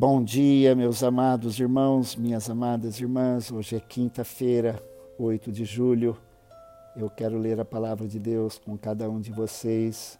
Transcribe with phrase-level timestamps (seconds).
[0.00, 3.50] Bom dia, meus amados irmãos, minhas amadas irmãs.
[3.50, 4.80] Hoje é quinta-feira,
[5.18, 6.16] 8 de julho.
[6.94, 10.16] Eu quero ler a palavra de Deus com cada um de vocês.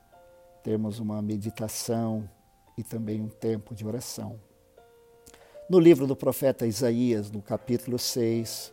[0.65, 2.29] Termos uma meditação
[2.77, 4.41] e também um tempo de oração.
[5.71, 8.73] No livro do profeta Isaías, no capítulo 6,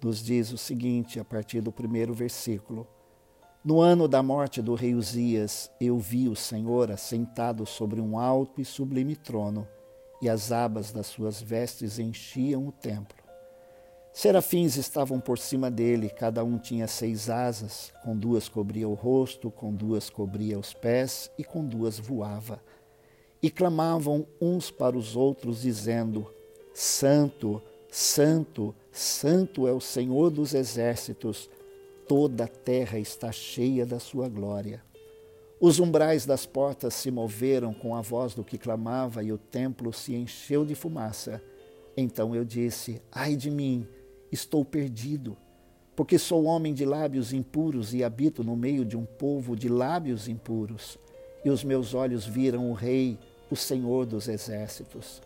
[0.00, 2.86] nos diz o seguinte, a partir do primeiro versículo:
[3.64, 8.60] No ano da morte do rei Uzias, eu vi o Senhor assentado sobre um alto
[8.60, 9.66] e sublime trono
[10.20, 13.20] e as abas das suas vestes enchiam o templo.
[14.12, 19.50] Serafins estavam por cima dele, cada um tinha seis asas, com duas cobria o rosto,
[19.50, 22.60] com duas cobria os pés e com duas voava.
[23.42, 26.30] E clamavam uns para os outros, dizendo:
[26.74, 31.48] Santo, Santo, Santo é o Senhor dos exércitos,
[32.06, 34.82] toda a terra está cheia da sua glória.
[35.60, 39.92] Os umbrais das portas se moveram com a voz do que clamava e o templo
[39.92, 41.42] se encheu de fumaça.
[41.94, 43.86] Então eu disse: Ai de mim,
[44.32, 45.36] estou perdido,
[45.94, 50.28] porque sou homem de lábios impuros e habito no meio de um povo de lábios
[50.28, 50.96] impuros.
[51.44, 53.18] E os meus olhos viram o Rei,
[53.50, 55.20] o Senhor dos exércitos.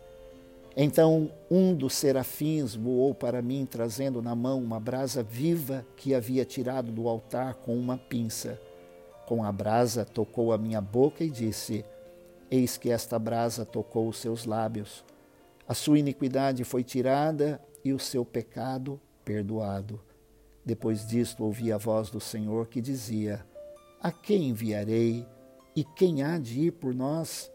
[0.75, 6.43] Então um dos serafins voou para mim, trazendo na mão uma brasa viva que havia
[6.43, 8.59] tirado do altar com uma pinça
[9.25, 11.85] com a brasa tocou a minha boca e disse:
[12.49, 15.03] Eis que esta brasa tocou os seus lábios.
[15.67, 19.99] A sua iniquidade foi tirada e o seu pecado perdoado.
[20.63, 23.45] Depois disto ouvi a voz do Senhor que dizia:
[24.01, 25.25] A quem enviarei
[25.75, 27.51] e quem há de ir por nós?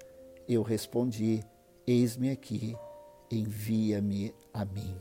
[0.48, 1.40] Eu respondi:
[1.86, 2.76] Eis-me aqui,
[3.30, 4.96] envia-me a mim.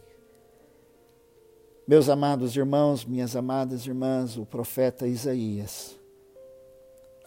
[1.88, 5.99] Meus amados irmãos, minhas amadas irmãs, o profeta Isaías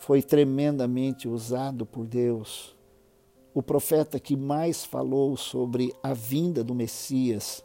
[0.03, 2.77] foi tremendamente usado por Deus.
[3.55, 7.64] O profeta que mais falou sobre a vinda do Messias,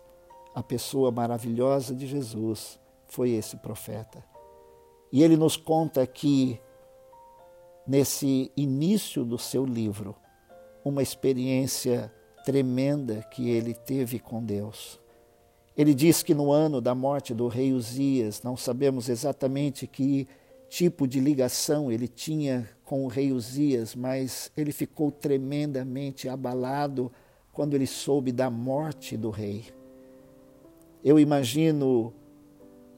[0.53, 4.23] a pessoa maravilhosa de Jesus, foi esse profeta.
[5.11, 6.61] E ele nos conta aqui,
[7.87, 10.15] nesse início do seu livro,
[10.85, 12.13] uma experiência
[12.45, 14.99] tremenda que ele teve com Deus.
[15.75, 20.27] Ele diz que no ano da morte do rei Uzias, não sabemos exatamente que
[20.69, 27.11] tipo de ligação ele tinha com o rei Uzias, mas ele ficou tremendamente abalado
[27.51, 29.65] quando ele soube da morte do rei.
[31.03, 32.13] Eu imagino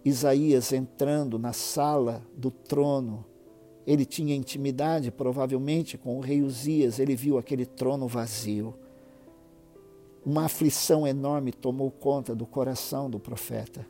[0.03, 3.25] Isaías entrando na sala do trono.
[3.85, 6.99] Ele tinha intimidade, provavelmente, com o rei Uzias.
[6.99, 8.75] Ele viu aquele trono vazio.
[10.25, 13.85] Uma aflição enorme tomou conta do coração do profeta.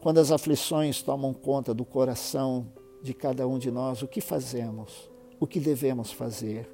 [0.00, 2.68] Quando as aflições tomam conta do coração
[3.02, 5.10] de cada um de nós, o que fazemos?
[5.40, 6.68] O que devemos fazer?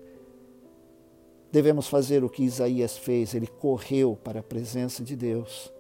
[1.51, 5.73] Devemos fazer o que Isaías fez, ele correu para a presença de Deus.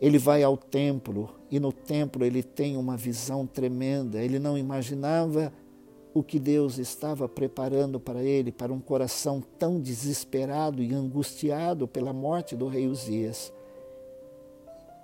[0.00, 4.22] Ele vai ao templo e no templo ele tem uma visão tremenda.
[4.22, 5.52] Ele não imaginava
[6.12, 12.12] o que Deus estava preparando para ele, para um coração tão desesperado e angustiado pela
[12.12, 13.52] morte do rei Uzias.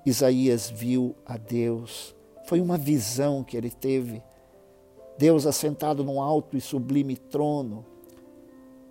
[0.04, 2.14] Isaías viu a Deus.
[2.46, 4.22] Foi uma visão que ele teve.
[5.16, 7.84] Deus assentado num alto e sublime trono,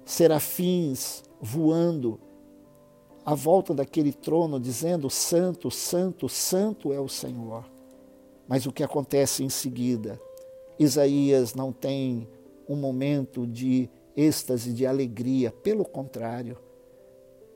[0.06, 2.20] serafins voando
[3.26, 7.66] à volta daquele trono, dizendo: Santo, Santo, Santo é o Senhor.
[8.48, 10.22] Mas o que acontece em seguida?
[10.80, 12.28] Isaías não tem
[12.68, 16.58] um momento de êxtase, de alegria, pelo contrário,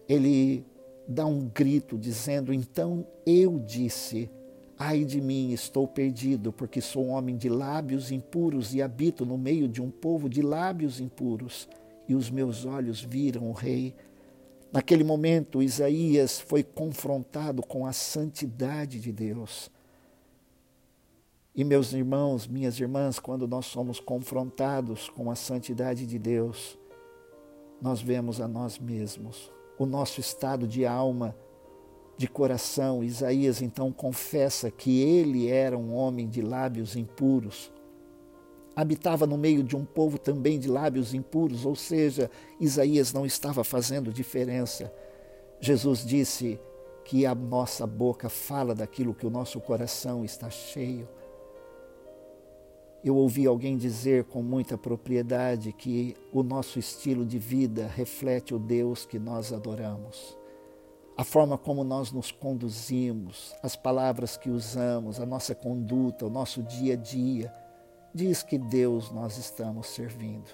[0.08, 0.66] ele
[1.08, 4.30] dá um grito dizendo: Então eu disse,
[4.78, 9.68] ai de mim, estou perdido, porque sou homem de lábios impuros e habito no meio
[9.68, 11.68] de um povo de lábios impuros,
[12.08, 13.96] e os meus olhos viram o Rei.
[14.72, 19.72] Naquele momento, Isaías foi confrontado com a santidade de Deus.
[21.56, 26.78] E meus irmãos, minhas irmãs, quando nós somos confrontados com a santidade de Deus,
[27.82, 31.36] nós vemos a nós mesmos o nosso estado de alma,
[32.18, 33.04] de coração.
[33.04, 37.72] Isaías então confessa que ele era um homem de lábios impuros.
[38.76, 42.30] Habitava no meio de um povo também de lábios impuros, ou seja,
[42.60, 44.94] Isaías não estava fazendo diferença.
[45.62, 46.60] Jesus disse
[47.06, 51.08] que a nossa boca fala daquilo que o nosso coração está cheio.
[53.06, 58.58] Eu ouvi alguém dizer com muita propriedade que o nosso estilo de vida reflete o
[58.58, 60.36] Deus que nós adoramos.
[61.16, 66.64] A forma como nós nos conduzimos, as palavras que usamos, a nossa conduta, o nosso
[66.64, 67.54] dia a dia,
[68.12, 70.50] diz que Deus nós estamos servindo.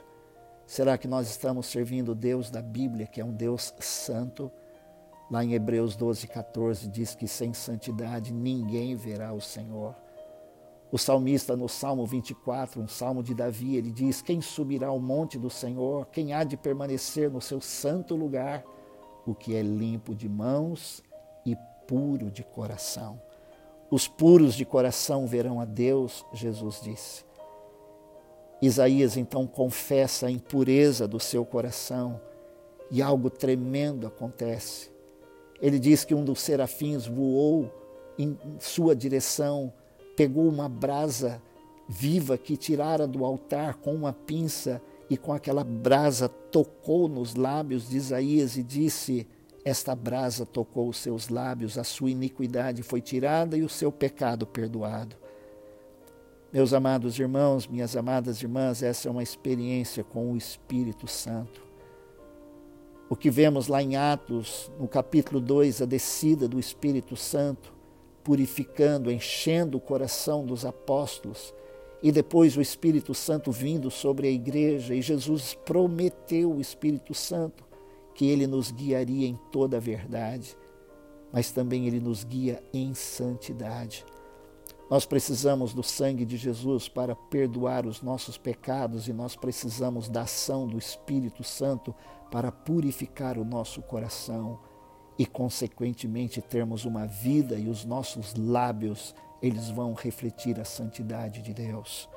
[0.68, 4.52] Será que nós estamos servindo o Deus da Bíblia, que é um Deus santo?
[5.32, 9.96] Lá em Hebreus 12, 14 diz que sem santidade ninguém verá o Senhor.
[10.92, 15.40] O salmista, no Salmo 24, um salmo de Davi, ele diz: Quem subirá ao monte
[15.40, 16.06] do Senhor?
[16.08, 18.64] Quem há de permanecer no seu santo lugar?
[19.26, 21.02] O que é limpo de mãos
[21.46, 21.56] e
[21.88, 23.22] puro de coração.
[23.90, 27.26] Os puros de coração verão a Deus, Jesus disse.
[28.62, 32.20] Isaías então confessa a impureza do seu coração
[32.90, 34.92] e algo tremendo acontece.
[35.62, 37.72] Ele diz que um dos serafins voou
[38.18, 39.74] em sua direção
[40.16, 41.42] pegou uma brasa
[41.88, 47.90] viva que tirara do altar com uma pinça e com aquela brasa tocou nos lábios
[47.90, 49.28] de Isaías e disse:
[49.66, 54.48] Esta brasa tocou os seus lábios, a sua iniquidade foi tirada e o seu pecado
[54.48, 55.18] perdoado.
[56.54, 61.62] Meus amados irmãos, minhas amadas irmãs, essa é uma experiência com o Espírito Santo.
[63.10, 67.74] O que vemos lá em Atos, no capítulo 2, a descida do Espírito Santo,
[68.24, 71.54] purificando, enchendo o coração dos apóstolos,
[72.04, 77.64] e depois o Espírito Santo vindo sobre a igreja, e Jesus prometeu o Espírito Santo
[78.16, 80.58] que ele nos guiaria em toda a verdade,
[81.32, 84.06] mas também ele nos guia em santidade.
[84.90, 90.24] Nós precisamos do sangue de Jesus para perdoar os nossos pecados e nós precisamos da
[90.24, 91.96] ação do Espírito Santo
[92.30, 94.60] para purificar o nosso coração
[95.18, 101.54] e, consequentemente, termos uma vida e os nossos lábios, eles vão refletir a santidade de
[101.54, 102.10] Deus.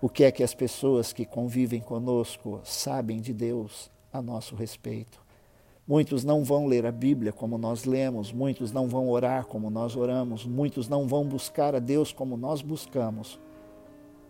[0.00, 5.20] O que é que as pessoas que convivem conosco sabem de Deus a nosso respeito?
[5.86, 9.96] Muitos não vão ler a Bíblia como nós lemos, muitos não vão orar como nós
[9.96, 13.40] oramos, muitos não vão buscar a Deus como nós buscamos,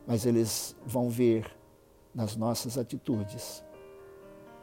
[0.06, 1.50] mas eles vão ver
[2.14, 3.62] nas nossas atitudes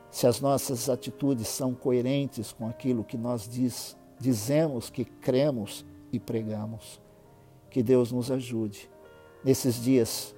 [0.09, 6.19] se as nossas atitudes são coerentes com aquilo que nós diz, dizemos que cremos e
[6.19, 7.01] pregamos.
[7.69, 8.89] Que Deus nos ajude
[9.43, 10.35] nesses dias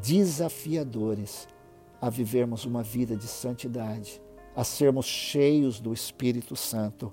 [0.00, 1.48] desafiadores
[2.00, 4.20] a vivermos uma vida de santidade,
[4.54, 7.12] a sermos cheios do Espírito Santo,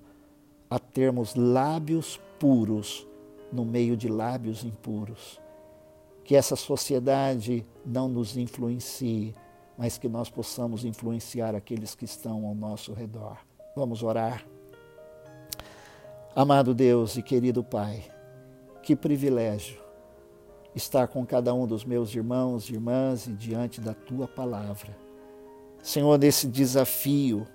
[0.70, 3.08] a termos lábios puros
[3.52, 5.40] no meio de lábios impuros.
[6.24, 9.34] Que essa sociedade não nos influencie,
[9.78, 13.38] mas que nós possamos influenciar aqueles que estão ao nosso redor.
[13.76, 14.46] Vamos orar.
[16.36, 18.04] Amado Deus e querido Pai,
[18.82, 19.80] que privilégio
[20.76, 24.96] estar com cada um dos meus irmãos e irmãs e diante da tua palavra.
[25.82, 27.48] Senhor, nesse desafio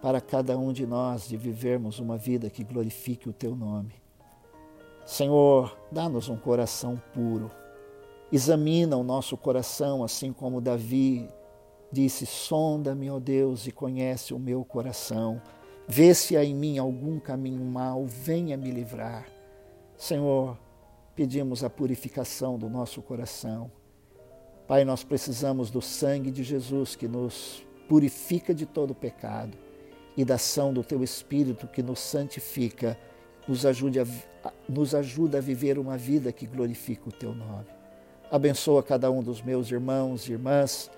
[0.00, 3.94] para cada um de nós de vivermos uma vida que glorifique o teu nome.
[5.04, 7.50] Senhor, dá-nos um coração puro.
[8.32, 11.28] Examina o nosso coração, assim como Davi
[11.96, 15.40] Disse: Sonda-me, ó Deus, e conhece o meu coração.
[15.88, 19.26] Vê se há em mim algum caminho mau, venha me livrar.
[19.96, 20.58] Senhor,
[21.14, 23.72] pedimos a purificação do nosso coração.
[24.68, 29.56] Pai, nós precisamos do sangue de Jesus que nos purifica de todo pecado
[30.18, 32.98] e da ação do Teu Espírito que nos santifica,
[33.48, 34.06] nos, ajude a,
[34.68, 37.68] nos ajuda a viver uma vida que glorifica o Teu nome.
[38.30, 40.90] Abençoa cada um dos meus irmãos e irmãs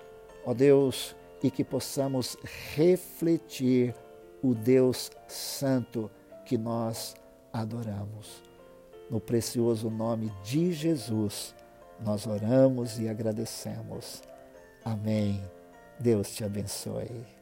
[0.49, 2.35] ó Deus, e que possamos
[2.73, 3.93] refletir
[4.41, 6.09] o Deus Santo
[6.43, 7.13] que nós
[7.53, 8.41] adoramos.
[9.11, 11.53] No precioso nome de Jesus,
[12.03, 14.23] nós oramos e agradecemos.
[14.83, 15.39] Amém.
[15.99, 17.38] Deus te abençoe.